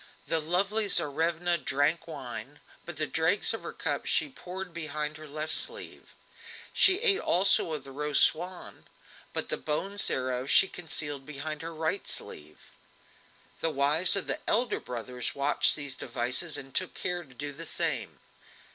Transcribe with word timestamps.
The 0.25 0.39
lovely 0.39 0.87
Tsarevna 0.89 1.59
drank 1.59 2.07
wine, 2.07 2.59
but 2.87 2.97
the 2.97 3.05
dregs 3.05 3.53
of 3.53 3.61
her 3.61 3.71
cup 3.71 4.07
she 4.07 4.29
poured 4.29 4.73
behind 4.73 5.17
her 5.17 5.27
left 5.27 5.53
sleeve; 5.53 6.15
she 6.73 6.97
ate 7.01 7.19
also 7.19 7.73
of 7.73 7.83
the 7.83 7.91
roast 7.91 8.23
swan, 8.23 8.87
but 9.31 9.49
the 9.49 9.57
bones 9.57 10.07
thereof 10.07 10.49
she 10.49 10.67
concealed 10.67 11.23
behind 11.23 11.61
her 11.61 11.71
right 11.71 12.07
sleeve. 12.07 12.71
The 13.59 13.69
wives 13.69 14.15
of 14.15 14.25
the 14.25 14.39
elder 14.49 14.79
brothers 14.79 15.35
watched 15.35 15.75
these 15.75 15.93
devices, 15.93 16.57
and 16.57 16.73
took 16.73 16.95
care 16.95 17.23
to 17.23 17.33
do 17.35 17.53
the 17.53 17.67
same. 17.67 18.19